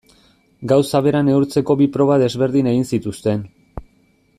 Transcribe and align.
Gauza 0.71 1.01
bera 1.07 1.21
neurtzeko 1.27 1.77
bi 1.83 1.89
proba 1.99 2.19
desberdin 2.25 2.71
egin 2.75 2.91
zituzten. 2.95 3.49